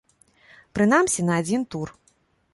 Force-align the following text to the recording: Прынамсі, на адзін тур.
Прынамсі, 0.79 1.27
на 1.29 1.37
адзін 1.43 1.61
тур. 1.77 1.87